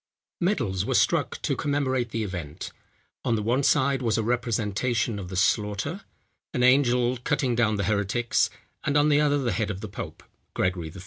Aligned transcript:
Medals 0.39 0.83
were 0.83 0.95
struck 0.95 1.39
to 1.43 1.55
commemorate 1.55 2.09
the 2.09 2.23
event. 2.23 2.71
On 3.23 3.35
the 3.35 3.43
one 3.43 3.61
side 3.61 4.01
was 4.01 4.17
a 4.17 4.23
representation 4.23 5.19
of 5.19 5.29
the 5.29 5.35
slaughter, 5.35 6.01
an 6.55 6.63
angel 6.63 7.17
cutting 7.17 7.53
down 7.53 7.75
the 7.75 7.83
heretics, 7.83 8.49
and 8.83 8.97
on 8.97 9.09
the 9.09 9.21
other, 9.21 9.37
the 9.37 9.51
head 9.51 9.69
of 9.69 9.79
the 9.79 9.87
pope, 9.87 10.23
Gregory 10.55 10.89
XIII. 10.89 10.99